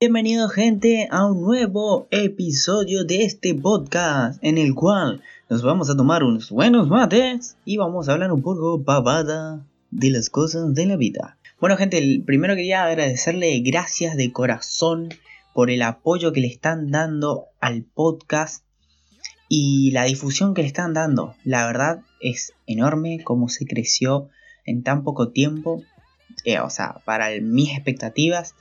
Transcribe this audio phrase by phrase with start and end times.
[0.00, 5.96] Bienvenido gente a un nuevo episodio de este podcast en el cual nos vamos a
[5.96, 10.86] tomar unos buenos mates y vamos a hablar un poco pavada de las cosas de
[10.86, 11.36] la vida.
[11.60, 15.08] Bueno gente, primero quería agradecerle gracias de corazón
[15.52, 18.64] por el apoyo que le están dando al podcast
[19.48, 21.34] y la difusión que le están dando.
[21.42, 24.28] La verdad es enorme cómo se creció
[24.64, 25.82] en tan poco tiempo.
[26.44, 28.54] Eh, o sea, para mis expectativas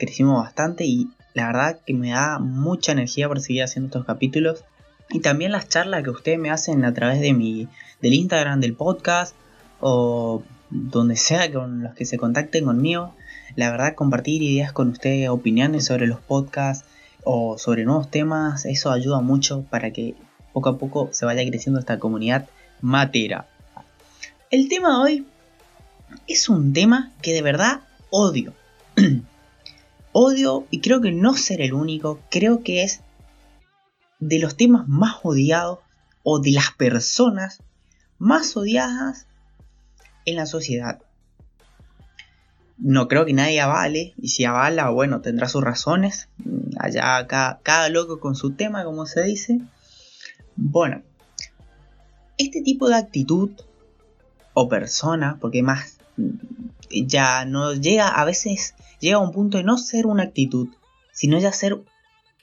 [0.00, 4.64] crecimos bastante y la verdad que me da mucha energía por seguir haciendo estos capítulos.
[5.10, 7.68] Y también las charlas que ustedes me hacen a través de mi,
[8.00, 9.34] del Instagram del podcast
[9.80, 13.14] o donde sea con los que se contacten conmigo.
[13.56, 16.84] La verdad, compartir ideas con ustedes, opiniones sobre los podcasts
[17.24, 20.14] o sobre nuevos temas, eso ayuda mucho para que
[20.52, 22.48] poco a poco se vaya creciendo esta comunidad
[22.80, 23.46] matera.
[24.50, 25.26] El tema de hoy
[26.26, 28.52] es un tema que de verdad odio.
[30.12, 33.00] Odio, y creo que no ser el único, creo que es
[34.18, 35.78] de los temas más odiados
[36.22, 37.62] o de las personas
[38.18, 39.26] más odiadas
[40.24, 41.00] en la sociedad.
[42.76, 46.28] No creo que nadie avale, y si avala, bueno, tendrá sus razones.
[46.78, 49.60] Allá cada, cada loco con su tema, como se dice.
[50.56, 51.02] Bueno,
[52.38, 53.50] este tipo de actitud
[54.54, 55.99] o persona, porque más
[56.90, 60.68] ya no llega a veces llega a un punto de no ser una actitud,
[61.12, 61.82] sino ya ser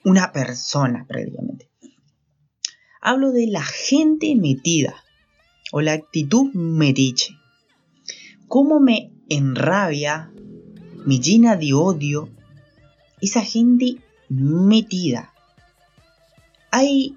[0.04, 1.68] una persona prácticamente.
[3.00, 4.94] Hablo de la gente metida
[5.72, 7.34] o la actitud metiche.
[8.48, 10.32] Cómo me enrabia,
[11.06, 12.28] me llena de odio
[13.20, 13.96] esa gente
[14.28, 15.32] metida.
[16.70, 17.16] Hay,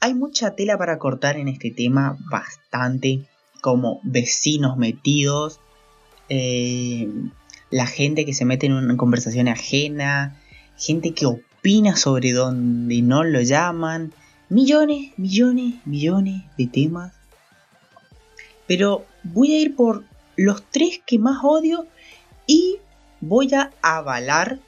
[0.00, 3.28] hay mucha tela para cortar en este tema, bastante,
[3.60, 5.60] como vecinos metidos,
[6.34, 7.10] eh,
[7.68, 10.34] la gente que se mete en una conversación ajena,
[10.78, 14.14] gente que opina sobre donde no lo llaman,
[14.48, 17.12] millones, millones, millones de temas.
[18.66, 20.04] Pero voy a ir por
[20.36, 21.86] los tres que más odio
[22.46, 22.78] y
[23.20, 24.58] voy a avalar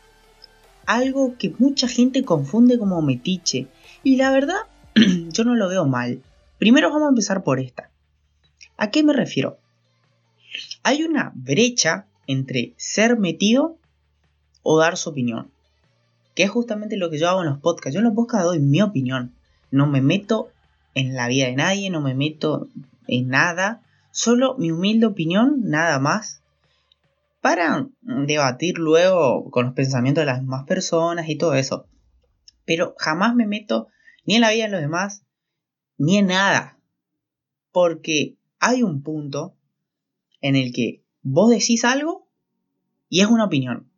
[0.84, 3.68] algo que mucha gente confunde como metiche.
[4.02, 4.60] Y la verdad,
[4.94, 6.20] yo no lo veo mal.
[6.58, 7.88] Primero vamos a empezar por esta.
[8.76, 9.63] ¿A qué me refiero?
[10.82, 13.78] Hay una brecha entre ser metido
[14.62, 15.50] o dar su opinión.
[16.34, 17.94] Que es justamente lo que yo hago en los podcasts.
[17.94, 19.34] Yo en los podcasts doy mi opinión.
[19.70, 20.50] No me meto
[20.94, 22.68] en la vida de nadie, no me meto
[23.06, 23.82] en nada.
[24.10, 26.42] Solo mi humilde opinión, nada más.
[27.40, 31.86] Para debatir luego con los pensamientos de las demás personas y todo eso.
[32.64, 33.88] Pero jamás me meto
[34.24, 35.24] ni en la vida de los demás,
[35.98, 36.78] ni en nada.
[37.70, 39.54] Porque hay un punto
[40.44, 42.28] en el que vos decís algo
[43.08, 43.90] y es una opinión.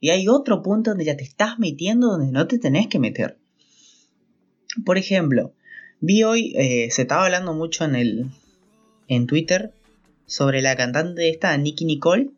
[0.00, 3.38] Y hay otro punto donde ya te estás metiendo donde no te tenés que meter.
[4.86, 5.52] Por ejemplo,
[6.00, 8.30] vi hoy, eh, se estaba hablando mucho en, el,
[9.08, 9.74] en Twitter
[10.24, 12.30] sobre la cantante esta, Nicky Nicole,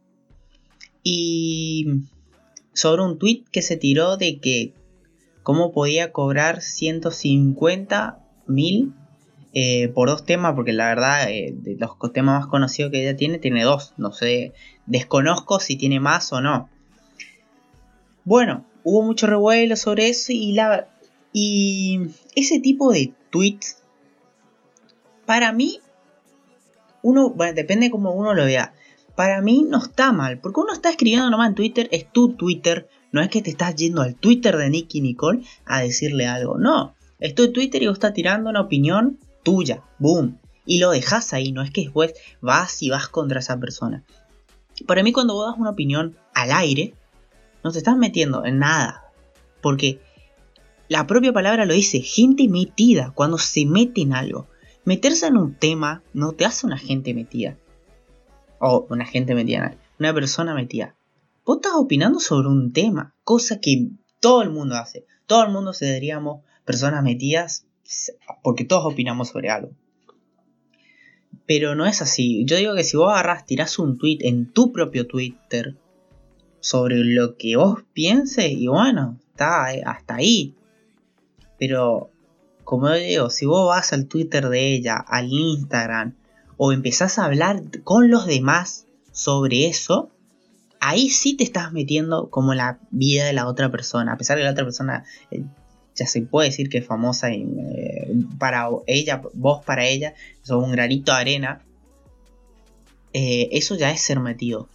[1.04, 1.86] y
[2.72, 4.74] sobre un tweet que se tiró de que
[5.44, 8.18] cómo podía cobrar 150
[8.48, 8.92] mil
[9.54, 13.16] eh, por dos temas, porque la verdad, eh, de los temas más conocidos que ella
[13.16, 13.92] tiene, tiene dos.
[13.98, 14.54] No sé,
[14.86, 16.70] desconozco si tiene más o no.
[18.24, 20.88] Bueno, hubo mucho revuelo sobre eso y la.
[21.34, 22.00] Y
[22.34, 23.78] ese tipo de tweets,
[25.26, 25.80] para mí,
[27.02, 28.74] uno, bueno, depende como uno lo vea.
[29.16, 32.88] Para mí no está mal, porque uno está escribiendo nomás en Twitter, es tu Twitter,
[33.12, 36.94] no es que te estás yendo al Twitter de Nicky Nicole a decirle algo, no.
[37.20, 40.38] Es tu Twitter y vos estás tirando una opinión tuya, boom.
[40.64, 44.04] Y lo dejas ahí, no es que después vas y vas contra esa persona.
[44.86, 46.94] Para mí cuando vos das una opinión al aire,
[47.64, 49.12] no te estás metiendo en nada.
[49.60, 50.00] Porque
[50.88, 54.48] la propia palabra lo dice, gente metida, cuando se mete en algo.
[54.84, 57.56] Meterse en un tema no te hace una gente metida.
[58.58, 60.96] O una gente metida, una persona metida.
[61.44, 63.90] Vos estás opinando sobre un tema, cosa que
[64.20, 65.06] todo el mundo hace.
[65.26, 67.66] Todo el mundo se diríamos personas metidas
[68.42, 69.72] porque todos opinamos sobre algo.
[71.46, 72.44] Pero no es así.
[72.44, 75.76] Yo digo que si vos agarras, tirás un tweet en tu propio Twitter
[76.60, 80.54] sobre lo que vos pienses, y bueno, está hasta ahí.
[81.58, 82.10] Pero,
[82.64, 86.14] como yo digo, si vos vas al Twitter de ella, al Instagram,
[86.56, 90.10] o empezás a hablar con los demás sobre eso,
[90.80, 94.12] ahí sí te estás metiendo como la vida de la otra persona.
[94.12, 95.44] A pesar de que la otra persona eh,
[95.94, 100.72] ya se puede decir que es famosa eh, para ella, vos para ella, sos un
[100.72, 101.64] granito de arena.
[103.12, 104.68] Eh, eso ya es ser metido.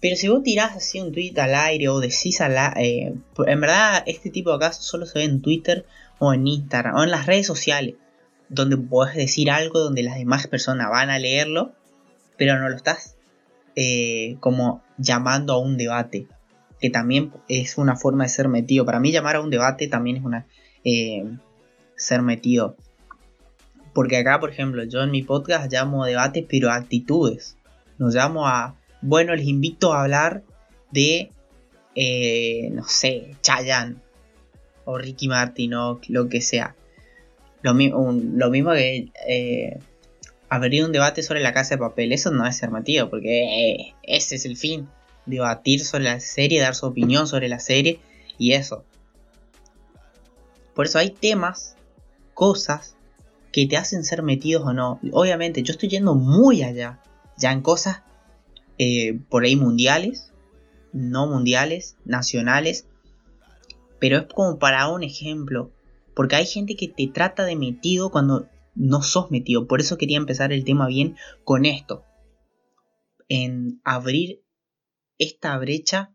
[0.00, 3.14] Pero si vos tirás así un tweet al aire o decís al aire, eh,
[3.46, 5.84] en verdad este tipo de casos solo se ve en Twitter
[6.18, 7.96] o en Instagram o en las redes sociales,
[8.48, 11.72] donde podés decir algo donde las demás personas van a leerlo,
[12.38, 13.16] pero no lo estás
[14.40, 16.26] como llamando a un debate,
[16.80, 18.84] que también es una forma de ser metido.
[18.84, 20.46] Para mí llamar a un debate también es una
[20.84, 21.24] eh,
[21.96, 22.76] ser metido.
[23.92, 27.56] Porque acá, por ejemplo, yo en mi podcast llamo debate, pero actitudes.
[27.98, 30.42] Nos llamo a, bueno, les invito a hablar
[30.90, 31.32] de,
[31.94, 33.96] eh, no sé, Chayanne
[34.84, 36.76] o Ricky Martin o lo que sea.
[37.62, 39.78] Lo, lo mismo que eh,
[40.48, 42.12] abrir un debate sobre la casa de papel.
[42.12, 44.88] Eso no es ser metido, porque ese es el fin.
[45.26, 48.00] Debatir sobre la serie, dar su opinión sobre la serie
[48.38, 48.84] y eso.
[50.80, 51.76] Por eso hay temas,
[52.32, 52.96] cosas
[53.52, 54.98] que te hacen ser metidos o no.
[55.12, 57.02] Obviamente, yo estoy yendo muy allá,
[57.36, 58.00] ya en cosas
[58.78, 60.32] eh, por ahí mundiales,
[60.94, 62.86] no mundiales, nacionales,
[63.98, 65.70] pero es como para un ejemplo,
[66.14, 69.66] porque hay gente que te trata de metido cuando no sos metido.
[69.66, 72.06] Por eso quería empezar el tema bien con esto,
[73.28, 74.42] en abrir
[75.18, 76.14] esta brecha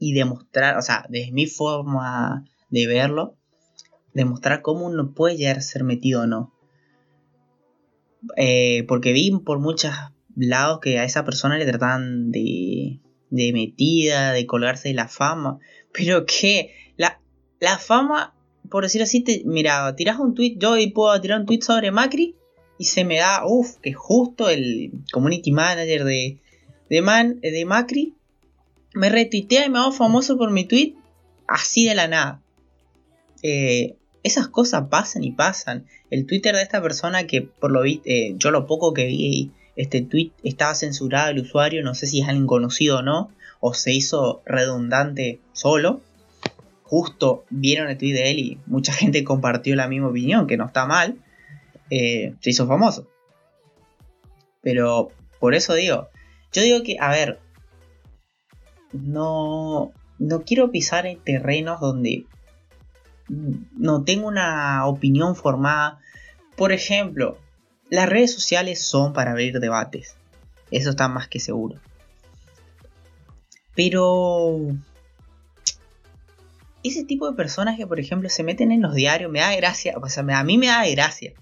[0.00, 3.38] y demostrar, o sea, desde mi forma de verlo,
[4.14, 6.52] demostrar cómo uno puede llegar a ser metido o no.
[8.36, 9.92] Eh, porque vi por muchos
[10.36, 13.00] lados que a esa persona le tratan de,
[13.30, 15.58] de metida, de colgarse de la fama.
[15.92, 17.20] Pero que la,
[17.60, 18.34] la fama,
[18.70, 21.90] por decir así, te, mira, tiras un tweet, yo hoy puedo tirar un tweet sobre
[21.90, 22.36] Macri
[22.78, 26.40] y se me da, uff, que justo el community manager de,
[26.88, 28.14] de, Man, de Macri
[28.94, 30.94] me retuitea y me hago famoso por mi tweet
[31.46, 32.42] así de la nada.
[33.42, 35.86] Eh, esas cosas pasan y pasan.
[36.10, 39.50] El Twitter de esta persona que por lo vi, eh, yo lo poco que vi,
[39.76, 43.30] este tweet estaba censurado el usuario, no sé si es alguien conocido o no,
[43.60, 46.00] o se hizo redundante solo.
[46.82, 50.66] Justo vieron el tweet de él y mucha gente compartió la misma opinión, que no
[50.66, 51.16] está mal.
[51.90, 53.08] Eh, se hizo famoso.
[54.60, 55.10] Pero
[55.40, 56.08] por eso digo,
[56.52, 57.40] yo digo que, a ver,
[58.92, 62.26] no, no quiero pisar en terrenos donde
[63.32, 65.98] no tengo una opinión formada.
[66.56, 67.38] Por ejemplo,
[67.88, 70.16] las redes sociales son para abrir debates.
[70.70, 71.80] Eso está más que seguro.
[73.74, 74.58] Pero
[76.82, 79.94] ese tipo de personas que, por ejemplo, se meten en los diarios, me da gracia.
[80.00, 81.32] O sea, a mí me da gracia.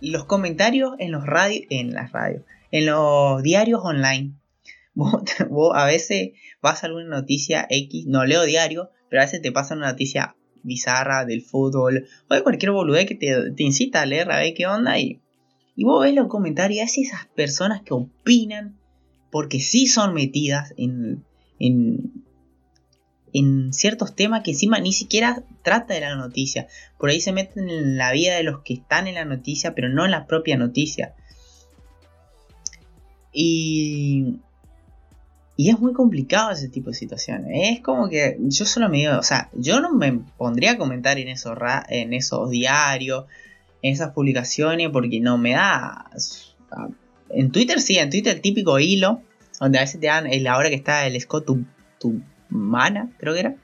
[0.00, 4.34] Los comentarios en los radios, en las radios, en los diarios online.
[4.94, 5.22] Vos,
[5.74, 6.30] a veces
[6.60, 10.36] vas a alguna noticia X, no leo diario, pero a veces te pasa una noticia
[10.62, 14.66] bizarra del fútbol o de cualquier boludez que te, incita a leer a ver qué
[14.66, 15.20] onda y,
[15.76, 18.78] y vos ves los comentarios y esas personas que opinan
[19.30, 21.24] porque sí son metidas en,
[21.58, 22.24] en,
[23.32, 26.66] en ciertos temas que encima ni siquiera trata de la noticia.
[26.98, 29.88] Por ahí se meten en la vida de los que están en la noticia, pero
[29.88, 31.14] no en la propia noticia.
[33.32, 34.40] Y
[35.60, 37.50] y es muy complicado ese tipo de situaciones.
[37.52, 41.18] Es como que yo solo me digo, o sea, yo no me pondría a comentar
[41.18, 41.52] en esos,
[41.90, 43.26] en esos diarios,
[43.82, 46.06] en esas publicaciones, porque no me da...
[47.28, 49.20] En Twitter sí, en Twitter el típico hilo,
[49.60, 51.66] donde a veces te dan, la hora que está el Scott tu,
[51.98, 53.56] tu mana, creo que era,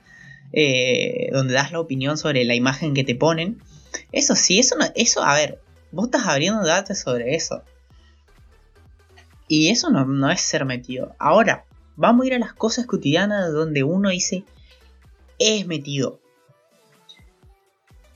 [0.52, 3.56] eh, donde das la opinión sobre la imagen que te ponen.
[4.12, 7.62] Eso sí, eso, no, eso a ver, vos estás abriendo datos sobre eso.
[9.48, 11.14] Y eso no, no es ser metido.
[11.18, 11.64] Ahora,
[11.96, 14.44] Vamos a ir a las cosas cotidianas donde uno dice,
[15.38, 16.20] es metido.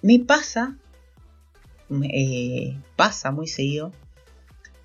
[0.03, 0.77] Me pasa,
[1.91, 3.93] eh, pasa muy seguido,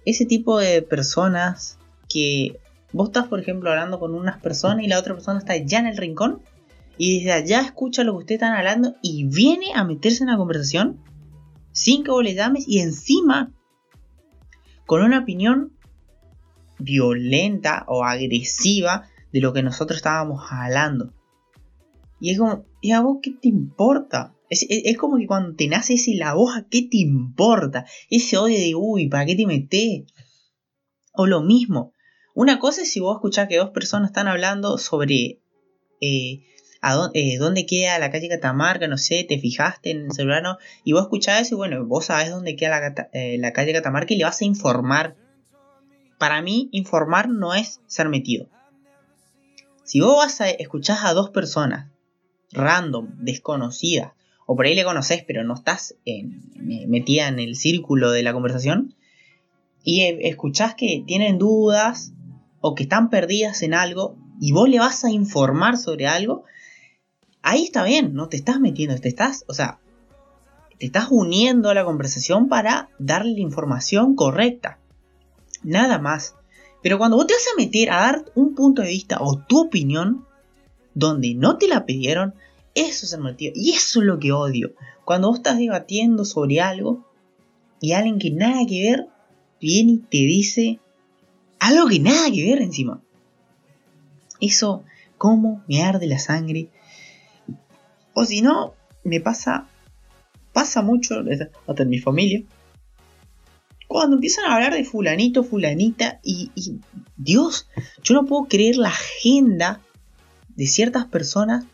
[0.06, 1.78] ese tipo de personas
[2.10, 2.60] que
[2.94, 5.88] vos estás, por ejemplo, hablando con unas personas y la otra persona está ya en
[5.88, 6.42] el rincón
[6.98, 10.38] y desde allá escucha lo que ustedes están hablando y viene a meterse en la
[10.38, 11.00] conversación
[11.72, 13.52] sin que vos le llames y encima
[14.86, 15.75] con una opinión
[16.80, 21.14] violenta o agresiva de lo que nosotros estábamos hablando.
[22.20, 24.34] Y es como, ¿y a vos qué te importa?
[24.50, 27.86] Es, como que cuando te nace ese la voz, ¿a qué te importa?
[28.10, 30.04] Ese odio de, uy, ¿para qué te metes?
[31.14, 31.94] O lo mismo.
[32.34, 35.40] Una cosa es si vos escuchás que dos personas están hablando sobre
[36.02, 36.44] eh,
[36.82, 40.58] a eh, dónde, queda la calle Catamarca, no sé, te fijaste en el celular, ¿no?
[40.84, 44.14] Y vos escuchás eso y bueno, vos sabés dónde queda la, eh, la calle Catamarca
[44.14, 45.16] y le vas a informar
[46.26, 48.48] para mí informar no es ser metido.
[49.84, 51.92] Si vos vas a escuchar a dos personas
[52.52, 54.14] random, desconocidas,
[54.48, 55.94] o por ahí le conoces pero no estás
[56.58, 58.96] metida en el círculo de la conversación,
[59.84, 62.12] y escuchás que tienen dudas
[62.60, 66.44] o que están perdidas en algo y vos le vas a informar sobre algo,
[67.44, 69.80] ahí está bien, no te estás metiendo, te estás, o sea,
[70.80, 74.80] te estás uniendo a la conversación para darle la información correcta.
[75.66, 76.36] Nada más.
[76.84, 79.60] Pero cuando vos te vas a meter a dar un punto de vista o tu
[79.60, 80.26] opinión
[80.94, 82.36] donde no te la pidieron,
[82.76, 83.54] eso es el motivo.
[83.56, 84.74] Y eso es lo que odio.
[85.04, 87.04] Cuando vos estás debatiendo sobre algo
[87.82, 89.08] y alguien que nada que ver
[89.60, 90.80] viene y te dice
[91.60, 93.02] algo que nada que ver encima.
[94.40, 94.84] Eso,
[95.18, 96.70] como me arde la sangre.
[98.14, 99.68] O si no, me pasa,
[100.54, 101.16] pasa mucho,
[101.68, 102.44] hasta en mi familia.
[103.88, 106.52] Cuando empiezan a hablar de fulanito, fulanita, y,
[107.18, 107.68] Dios,
[108.04, 109.82] yo no puedo creer la agenda
[110.56, 111.66] de ciertas personas,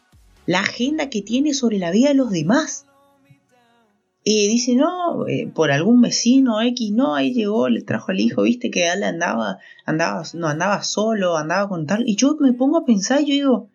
[0.46, 2.86] la agenda que tiene sobre la vida de los demás.
[4.24, 8.44] Y dice, no, eh, por algún vecino X, no, ahí llegó, le trajo al hijo,
[8.44, 12.04] viste que él andaba, andaba, no, andaba solo, andaba con tal.
[12.06, 13.70] Y yo me pongo a pensar y yo digo,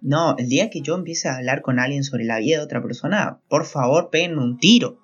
[0.00, 2.82] no, el día que yo empiece a hablar con alguien sobre la vida de otra
[2.82, 4.99] persona, por favor, peguen un tiro.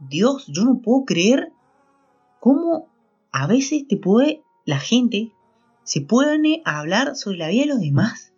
[0.00, 1.52] Dios, yo no puedo creer
[2.40, 2.88] cómo
[3.32, 5.32] a veces te puede, la gente
[5.82, 8.32] se pone a hablar sobre la vida de los demás.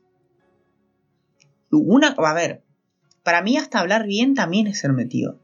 [1.71, 2.63] Una, a ver,
[3.23, 5.39] para mí hasta hablar bien también es ser metido.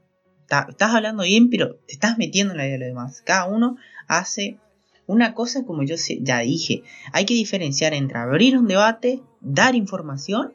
[0.69, 3.21] estás hablando bien, pero te estás metiendo en la vida de los demás.
[3.21, 4.59] Cada uno hace
[5.05, 6.83] una cosa como yo ya dije.
[7.13, 10.53] Hay que diferenciar entre abrir un debate, dar información.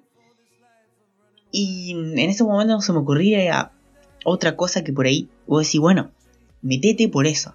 [1.51, 3.73] Y en ese momento se me ocurría
[4.25, 6.11] otra cosa que por ahí vos decís, bueno,
[6.63, 7.55] metete por eso.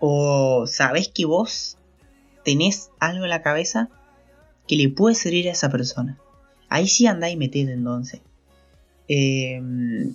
[0.00, 1.76] O sabés que vos
[2.44, 3.90] tenés algo en la cabeza
[4.66, 6.18] que le puede servir a esa persona.
[6.70, 8.22] Ahí sí andáis metido entonces.
[9.06, 10.14] Em,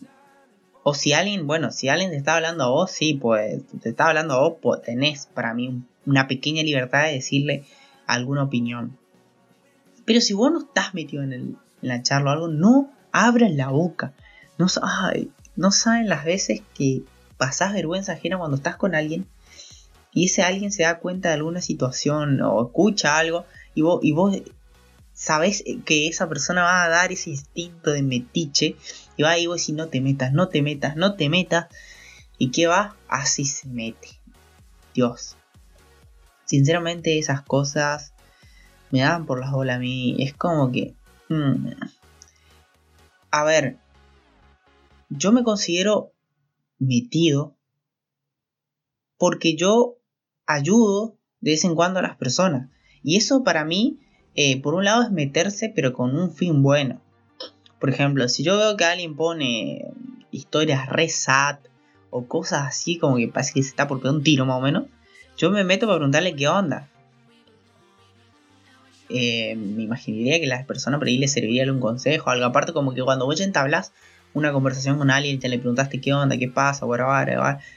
[0.81, 4.07] o si alguien, bueno, si alguien te está hablando a vos, sí, pues te está
[4.07, 7.65] hablando a vos, pues tenés para mí una pequeña libertad de decirle
[8.07, 8.97] alguna opinión.
[10.05, 14.13] Pero si vos no estás metido en, la charla o algo, no abras la boca.
[14.57, 14.65] No,
[15.59, 17.01] no saben las veces que
[17.35, 19.27] pasás vergüenza ajena cuando estás con alguien
[20.13, 24.13] y ese alguien se da cuenta de alguna situación o escucha algo y vos, y
[24.13, 24.37] vos
[25.13, 28.77] sabes que esa persona va a dar ese instinto de metiche
[29.17, 31.67] y va a ir si no te metas, no te metas, no te metas.
[32.37, 32.95] ¿Y qué va?
[33.09, 34.07] Así se mete.
[34.93, 35.35] Dios.
[36.45, 38.13] Sinceramente esas cosas
[38.91, 40.15] me dan por las bolas a mí.
[40.19, 40.93] Es como que...
[41.27, 41.67] Hmm.
[43.29, 43.75] A ver.
[45.09, 46.13] Yo me considero
[46.77, 47.55] metido
[49.17, 49.97] porque yo
[50.45, 52.69] ayudo de vez en cuando a las personas.
[53.03, 53.99] Y eso para mí
[54.35, 57.01] eh, por un lado es meterse pero con un fin bueno.
[57.79, 59.85] Por ejemplo, si yo veo que alguien pone
[60.31, 61.59] historias re sad
[62.09, 64.61] o cosas así como que parece que se está por pegar un tiro más o
[64.61, 64.85] menos,
[65.37, 66.89] yo me meto para preguntarle qué onda.
[69.09, 72.93] Eh, me imaginaría que las personas por ahí le serviría algún consejo, algo aparte como
[72.93, 73.91] que cuando vos entablas
[74.33, 76.85] una conversación con alguien y te le preguntaste qué onda, qué pasa,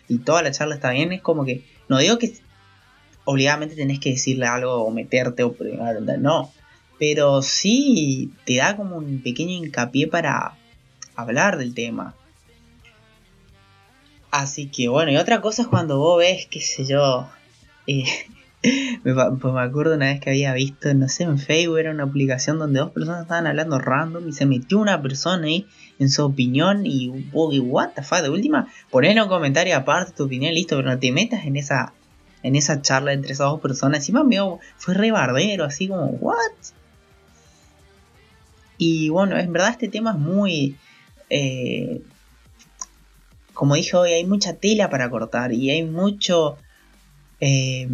[0.09, 2.33] y toda la charla está bien, es como que no digo que
[3.25, 5.55] obligadamente tenés que decirle algo o meterte o
[6.19, 6.53] no.
[6.99, 10.57] Pero sí te da como un pequeño hincapié para
[11.17, 12.15] hablar del tema.
[14.31, 17.29] Así que bueno, y otra cosa es cuando vos ves, qué sé yo.
[17.87, 18.05] Eh,
[19.05, 22.05] me, pues me acuerdo una vez que había visto, no sé, en Facebook era una
[22.05, 25.67] aplicación donde dos personas estaban hablando random y se metió una persona ahí
[25.99, 30.25] en su opinión y, oh, what the fuck, de última, ponle un comentario aparte tu
[30.25, 31.93] opinión, listo, pero no te metas en esa
[32.43, 34.01] en esa charla entre esas dos personas.
[34.01, 36.51] Encima medio fue re bardero, así como, ¿what?
[38.79, 40.77] Y bueno, en verdad este tema es muy...
[41.31, 42.03] Eh,
[43.55, 46.59] como dije hoy, hay mucha tela para cortar y hay mucho...
[47.39, 47.89] Eh,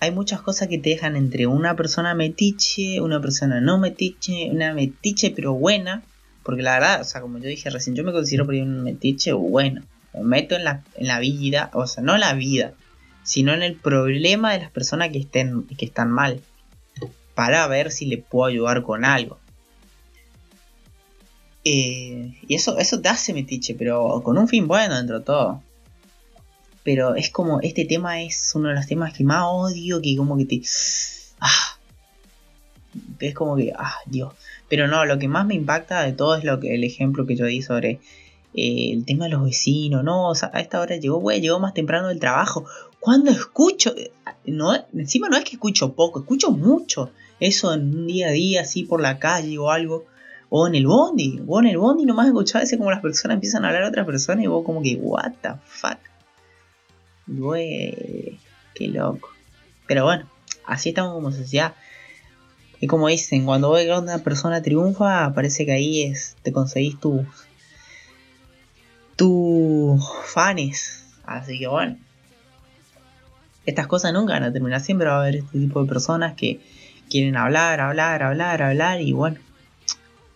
[0.00, 4.74] hay muchas cosas que te dejan entre una persona metiche, una persona no metiche, una
[4.74, 6.02] metiche pero buena.
[6.42, 8.82] Porque la verdad, o sea, como yo dije recién, yo me considero por ahí un
[8.82, 9.82] metiche bueno.
[10.12, 12.74] Me meto en la, en la vida, o sea, no en la vida,
[13.22, 16.40] sino en el problema de las personas que, estén, que están mal,
[17.34, 19.38] para ver si le puedo ayudar con algo.
[21.64, 25.62] Eh, y eso, eso te hace metiche, pero con un fin bueno dentro de todo.
[26.84, 30.36] Pero es como, este tema es uno de los temas que más odio, que como
[30.36, 30.62] que te...
[31.40, 31.78] Ah,
[33.18, 34.34] es como que, ah, Dios.
[34.68, 37.36] Pero no, lo que más me impacta de todo es lo que el ejemplo que
[37.36, 38.00] yo di sobre
[38.54, 41.58] eh, el tema de los vecinos, no, o sea, a esta hora llegó, güey, llegó
[41.58, 42.66] más temprano del trabajo.
[43.00, 43.94] Cuando escucho,
[44.46, 47.10] no, encima no es que escucho poco, escucho mucho
[47.40, 50.04] eso en un día a día, así por la calle o algo,
[50.48, 53.64] o en el bondi, o en el bondi nomás escuchaba ese como las personas empiezan
[53.64, 55.98] a hablar a otras personas y vos como que, what the fuck,
[57.26, 58.38] güey,
[58.74, 59.30] qué loco.
[59.86, 60.28] Pero bueno,
[60.66, 61.74] así estamos como sociedad.
[62.80, 66.98] Y como dicen, cuando ves que una persona triunfa, parece que ahí es, te conseguís
[67.00, 67.26] tus
[69.16, 71.04] tus fans.
[71.24, 71.96] Así que bueno,
[73.66, 74.80] estas cosas nunca van a terminar.
[74.80, 76.60] Siempre va a haber este tipo de personas que
[77.08, 79.00] quieren hablar, hablar, hablar, hablar.
[79.00, 79.38] Y bueno,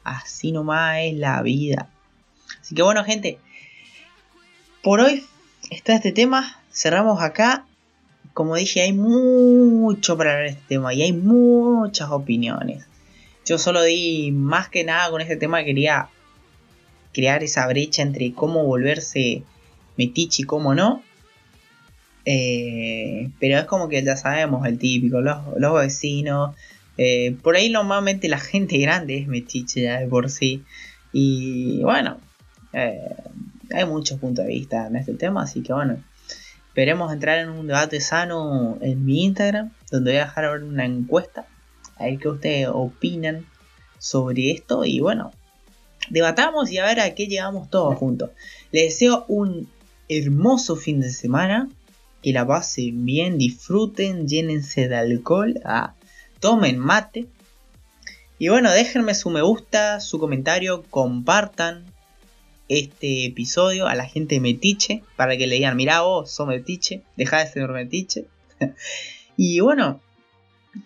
[0.04, 1.88] así nomás es la vida.
[2.60, 3.38] Así que bueno, gente,
[4.82, 5.24] por hoy
[5.70, 6.60] está este tema.
[6.78, 7.66] Cerramos acá.
[8.34, 12.86] Como dije, hay mucho para hablar de este tema y hay muchas opiniones.
[13.44, 16.08] Yo solo di más que nada con este tema quería
[17.12, 19.42] crear esa brecha entre cómo volverse
[19.96, 21.02] metiche y cómo no.
[22.24, 26.54] Eh, pero es como que ya sabemos el típico, los, vecinos.
[26.96, 30.62] Eh, por ahí normalmente la gente grande es metiche ya de por sí.
[31.12, 32.18] Y bueno,
[32.72, 33.16] eh,
[33.74, 36.04] hay muchos puntos de vista en este tema, así que bueno,
[36.78, 41.44] esperemos entrar en un debate sano en mi Instagram, donde voy a dejar una encuesta,
[41.96, 43.46] a ver qué ustedes opinan
[43.98, 45.32] sobre esto y bueno,
[46.08, 48.30] debatamos y a ver a qué llegamos todos juntos.
[48.70, 49.68] Les deseo un
[50.08, 51.68] hermoso fin de semana
[52.22, 55.94] que la pasen bien, disfruten, llénense de alcohol, ah,
[56.38, 57.26] tomen mate.
[58.38, 61.86] Y bueno, déjenme su me gusta, su comentario, compartan
[62.68, 67.38] este episodio a la gente metiche para que le digan, mira vos, sos metiche, deja
[67.38, 68.26] de ser metiche.
[69.36, 70.00] y bueno,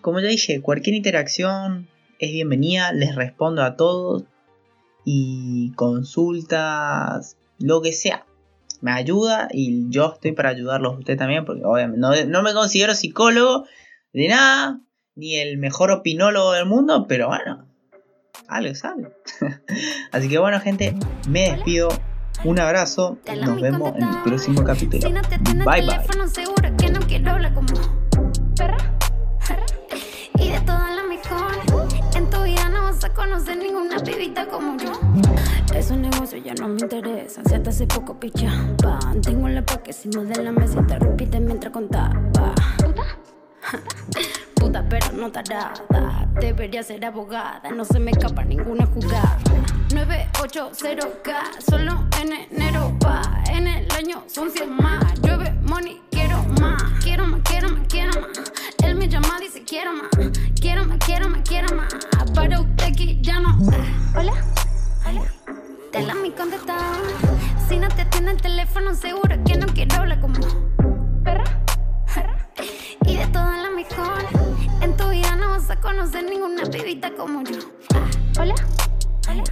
[0.01, 1.87] como ya dije, cualquier interacción
[2.19, 4.23] es bienvenida, les respondo a todos
[5.05, 8.25] y consultas, lo que sea
[8.83, 12.93] me ayuda y yo estoy para ayudarlos a ustedes también, porque obviamente no, me considero
[12.93, 13.65] psicólogo
[14.11, 14.81] de nada,
[15.15, 17.65] ni el mejor opinólogo del mundo, pero bueno,
[18.47, 18.83] algo es
[20.11, 20.95] Así que bueno, gente,
[21.27, 21.89] me despido.
[22.43, 25.07] Un abrazo, nos vemos en el próximo capítulo.
[25.09, 25.99] Bye bye.
[30.39, 31.51] Y de todas las mejor,
[32.15, 34.91] en tu vida no vas a conocer ninguna pibita como yo.
[35.73, 38.99] Esos negocios ya no me interesan, si hasta hace poco pichaba.
[39.21, 42.11] Tengo la pa' que si no de la mesa te repite mientras contaba.
[44.81, 45.73] Pero no tarada.
[46.39, 49.37] Debería ser abogada, no se me escapa ninguna jugada.
[49.89, 53.21] 980K, solo en enero va.
[53.51, 55.21] En el año son 100 más.
[55.21, 56.81] Llueve money, quiero más.
[57.03, 58.51] Quiero más, quiero más, quiero más.
[58.83, 60.09] Él me llama, dice quiero más.
[60.59, 61.93] Quiero más, quiero más, quiero más.
[62.33, 63.55] Para usted aquí ya no.
[64.17, 64.33] Hola.
[65.05, 65.21] Hola.
[65.91, 67.05] Dale mi contestador.
[67.69, 70.12] Si no te atiende el teléfono, seguro que no quiero hablar
[77.23, 77.55] como yo.
[78.37, 78.53] Hola.
[79.29, 79.43] Hola.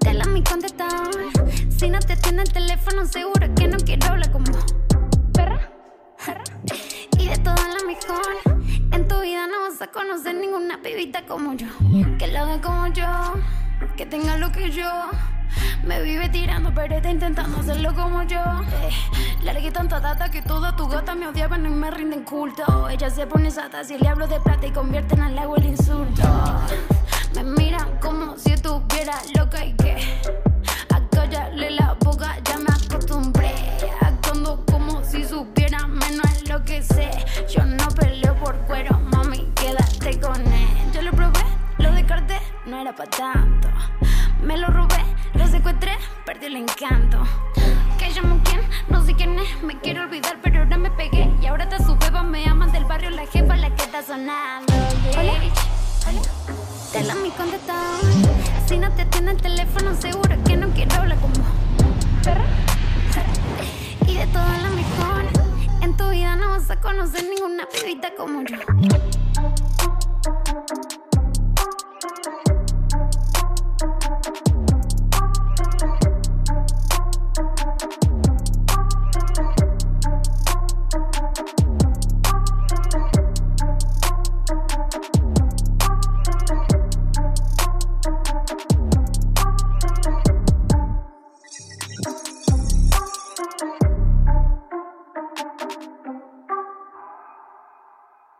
[0.00, 1.12] Dale mi contestador.
[1.68, 4.46] Si no te atiende el teléfono, seguro que no quiero hablar como
[5.34, 5.60] perra.
[7.18, 8.62] Y de todas las mejor.
[8.92, 11.66] En tu vida no vas a conocer ninguna pibita como yo.
[12.18, 13.34] Que lo haga como yo.
[13.94, 14.88] Que tenga lo que yo.
[15.84, 18.40] Me vive tirando, pero intentando hacerlo como yo.
[18.40, 18.90] Eh,
[19.44, 22.88] largué tanta data que toda tu gata me odiaban y me rinden culto.
[22.88, 26.01] Ella se pone sata si le hablo de plata y convierten al agua el insulto.
[66.82, 68.56] Conocer ninguna pibita como yo.